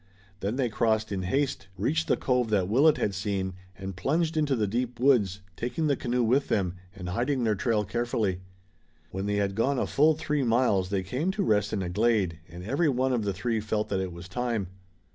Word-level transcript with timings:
Then 0.39 0.55
they 0.55 0.67
crossed 0.67 1.11
in 1.11 1.21
haste, 1.21 1.67
reached 1.77 2.07
the 2.07 2.17
cove 2.17 2.49
that 2.49 2.67
Willet 2.67 2.97
had 2.97 3.13
seen, 3.13 3.53
and 3.77 3.95
plunged 3.95 4.35
into 4.35 4.55
the 4.55 4.65
deep 4.65 4.99
woods, 4.99 5.41
taking 5.55 5.85
the 5.85 5.95
canoe 5.95 6.23
with 6.23 6.47
them, 6.47 6.73
and 6.95 7.09
hiding 7.09 7.43
their 7.43 7.53
trail 7.53 7.85
carefully. 7.85 8.41
When 9.11 9.27
they 9.27 9.35
had 9.35 9.53
gone 9.53 9.77
a 9.77 9.85
full 9.85 10.15
three 10.15 10.41
miles 10.41 10.89
they 10.89 11.03
came 11.03 11.29
to 11.33 11.43
rest 11.43 11.71
in 11.71 11.83
a 11.83 11.89
glade, 11.91 12.39
and 12.49 12.63
every 12.63 12.89
one 12.89 13.13
of 13.13 13.25
the 13.25 13.31
three 13.31 13.59
felt 13.59 13.89
that 13.89 13.99
it 13.99 14.11
was 14.11 14.27
time. 14.27 14.69